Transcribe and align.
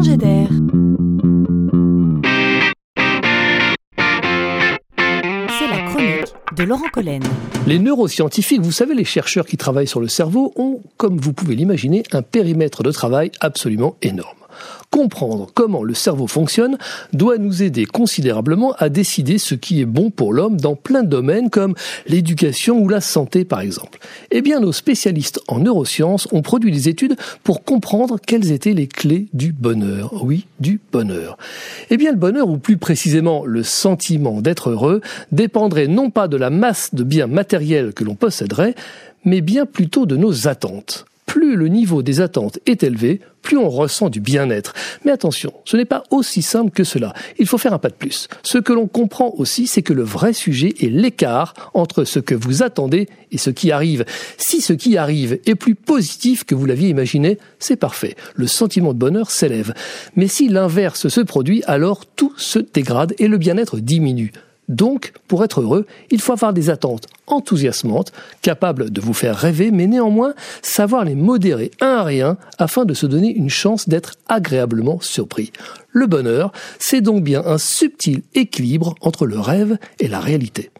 d'air. 0.00 0.48
C'est 5.58 5.68
la 5.68 5.82
chronique 5.86 6.34
de 6.56 6.64
Laurent 6.64 6.88
Collen. 6.92 7.22
Les 7.66 7.78
neuroscientifiques, 7.78 8.62
vous 8.62 8.72
savez, 8.72 8.94
les 8.94 9.04
chercheurs 9.04 9.46
qui 9.46 9.56
travaillent 9.56 9.86
sur 9.86 10.00
le 10.00 10.08
cerveau, 10.08 10.52
ont, 10.56 10.80
comme 10.96 11.18
vous 11.18 11.32
pouvez 11.32 11.54
l'imaginer, 11.54 12.02
un 12.12 12.22
périmètre 12.22 12.82
de 12.82 12.90
travail 12.90 13.30
absolument 13.40 13.96
énorme. 14.02 14.41
Comprendre 14.90 15.48
comment 15.52 15.84
le 15.84 15.94
cerveau 15.94 16.26
fonctionne 16.26 16.78
doit 17.12 17.38
nous 17.38 17.62
aider 17.62 17.86
considérablement 17.86 18.72
à 18.78 18.88
décider 18.88 19.38
ce 19.38 19.54
qui 19.54 19.80
est 19.80 19.86
bon 19.86 20.10
pour 20.10 20.32
l'homme 20.32 20.60
dans 20.60 20.76
plein 20.76 21.02
de 21.02 21.08
domaines 21.08 21.50
comme 21.50 21.74
l'éducation 22.06 22.78
ou 22.78 22.88
la 22.88 23.00
santé 23.00 23.44
par 23.44 23.60
exemple. 23.60 23.98
Eh 24.30 24.42
bien, 24.42 24.60
nos 24.60 24.72
spécialistes 24.72 25.40
en 25.48 25.60
neurosciences 25.60 26.28
ont 26.32 26.42
produit 26.42 26.72
des 26.72 26.88
études 26.88 27.16
pour 27.44 27.64
comprendre 27.64 28.18
quelles 28.24 28.52
étaient 28.52 28.74
les 28.74 28.86
clés 28.86 29.28
du 29.32 29.52
bonheur. 29.52 30.24
Oui, 30.24 30.46
du 30.60 30.80
bonheur. 30.92 31.36
Eh 31.90 31.96
bien, 31.96 32.10
le 32.10 32.18
bonheur, 32.18 32.48
ou 32.48 32.58
plus 32.58 32.76
précisément 32.76 33.44
le 33.44 33.62
sentiment 33.62 34.40
d'être 34.40 34.70
heureux, 34.70 35.00
dépendrait 35.30 35.86
non 35.86 36.10
pas 36.10 36.28
de 36.28 36.36
la 36.36 36.50
masse 36.50 36.94
de 36.94 37.04
biens 37.04 37.26
matériels 37.26 37.92
que 37.92 38.04
l'on 38.04 38.14
posséderait, 38.14 38.74
mais 39.24 39.40
bien 39.40 39.66
plutôt 39.66 40.06
de 40.06 40.16
nos 40.16 40.48
attentes 40.48 41.06
plus 41.32 41.56
le 41.56 41.68
niveau 41.68 42.02
des 42.02 42.20
attentes 42.20 42.58
est 42.66 42.82
élevé, 42.82 43.22
plus 43.40 43.56
on 43.56 43.70
ressent 43.70 44.10
du 44.10 44.20
bien-être. 44.20 44.74
Mais 45.06 45.12
attention, 45.12 45.54
ce 45.64 45.78
n'est 45.78 45.86
pas 45.86 46.02
aussi 46.10 46.42
simple 46.42 46.70
que 46.70 46.84
cela. 46.84 47.14
Il 47.38 47.46
faut 47.46 47.56
faire 47.56 47.72
un 47.72 47.78
pas 47.78 47.88
de 47.88 47.94
plus. 47.94 48.28
Ce 48.42 48.58
que 48.58 48.74
l'on 48.74 48.86
comprend 48.86 49.32
aussi, 49.38 49.66
c'est 49.66 49.80
que 49.80 49.94
le 49.94 50.02
vrai 50.02 50.34
sujet 50.34 50.74
est 50.78 50.90
l'écart 50.90 51.54
entre 51.72 52.04
ce 52.04 52.18
que 52.18 52.34
vous 52.34 52.62
attendez 52.62 53.08
et 53.30 53.38
ce 53.38 53.48
qui 53.48 53.72
arrive. 53.72 54.04
Si 54.36 54.60
ce 54.60 54.74
qui 54.74 54.98
arrive 54.98 55.38
est 55.46 55.54
plus 55.54 55.74
positif 55.74 56.44
que 56.44 56.54
vous 56.54 56.66
l'aviez 56.66 56.90
imaginé, 56.90 57.38
c'est 57.58 57.76
parfait. 57.76 58.14
Le 58.34 58.46
sentiment 58.46 58.92
de 58.92 58.98
bonheur 58.98 59.30
s'élève. 59.30 59.72
Mais 60.16 60.28
si 60.28 60.50
l'inverse 60.50 61.08
se 61.08 61.20
produit, 61.22 61.62
alors 61.66 62.04
tout 62.04 62.34
se 62.36 62.58
dégrade 62.58 63.14
et 63.18 63.26
le 63.26 63.38
bien-être 63.38 63.78
diminue. 63.78 64.32
Donc, 64.68 65.14
pour 65.28 65.42
être 65.44 65.62
heureux, 65.62 65.86
il 66.10 66.20
faut 66.20 66.34
avoir 66.34 66.52
des 66.52 66.68
attentes 66.68 67.06
enthousiasmantes, 67.26 68.12
capables 68.42 68.90
de 68.90 69.00
vous 69.00 69.14
faire 69.14 69.36
rêver, 69.36 69.70
mais 69.70 69.86
néanmoins 69.86 70.34
savoir 70.60 71.04
les 71.04 71.14
modérer 71.14 71.70
un 71.80 71.96
à 71.96 72.02
rien 72.02 72.36
afin 72.58 72.84
de 72.84 72.94
se 72.94 73.06
donner 73.06 73.34
une 73.34 73.50
chance 73.50 73.88
d'être 73.88 74.14
agréablement 74.28 75.00
surpris. 75.00 75.52
Le 75.90 76.06
bonheur, 76.06 76.52
c'est 76.78 77.00
donc 77.00 77.22
bien 77.22 77.42
un 77.44 77.58
subtil 77.58 78.22
équilibre 78.34 78.94
entre 79.00 79.26
le 79.26 79.38
rêve 79.38 79.78
et 80.00 80.08
la 80.08 80.20
réalité. 80.20 80.70